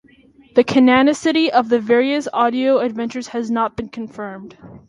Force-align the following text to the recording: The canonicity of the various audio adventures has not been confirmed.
The 0.55 0.63
canonicity 0.63 1.49
of 1.49 1.69
the 1.69 1.79
various 1.79 2.27
audio 2.33 2.79
adventures 2.79 3.27
has 3.27 3.51
not 3.51 3.75
been 3.75 3.89
confirmed. 3.89 4.57